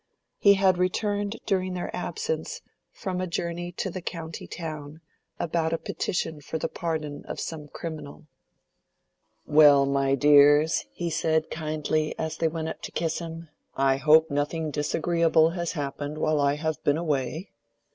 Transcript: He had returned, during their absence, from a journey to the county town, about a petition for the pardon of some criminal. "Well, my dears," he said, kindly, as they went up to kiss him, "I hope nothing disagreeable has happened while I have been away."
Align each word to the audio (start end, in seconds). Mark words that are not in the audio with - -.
He 0.39 0.55
had 0.55 0.79
returned, 0.79 1.35
during 1.45 1.75
their 1.75 1.95
absence, 1.95 2.61
from 2.91 3.21
a 3.21 3.27
journey 3.27 3.71
to 3.73 3.91
the 3.91 4.01
county 4.01 4.47
town, 4.47 4.99
about 5.39 5.73
a 5.73 5.77
petition 5.77 6.41
for 6.41 6.57
the 6.57 6.67
pardon 6.67 7.23
of 7.27 7.39
some 7.39 7.67
criminal. 7.67 8.25
"Well, 9.45 9.85
my 9.85 10.15
dears," 10.15 10.85
he 10.91 11.11
said, 11.11 11.51
kindly, 11.51 12.17
as 12.17 12.37
they 12.37 12.47
went 12.47 12.69
up 12.69 12.81
to 12.81 12.91
kiss 12.91 13.19
him, 13.19 13.49
"I 13.75 13.97
hope 13.97 14.31
nothing 14.31 14.71
disagreeable 14.71 15.51
has 15.51 15.73
happened 15.73 16.17
while 16.17 16.41
I 16.41 16.55
have 16.55 16.83
been 16.83 16.97
away." 16.97 17.51